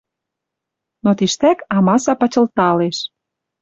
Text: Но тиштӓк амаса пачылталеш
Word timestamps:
Но 1.03 1.11
тиштӓк 1.17 1.59
амаса 1.77 2.13
пачылталеш 2.19 2.97